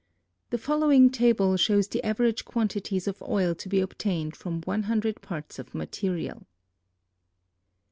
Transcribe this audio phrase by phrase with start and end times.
[0.49, 5.59] The following table shows the average quantities of oil to be obtained from 100 parts
[5.59, 6.47] of material.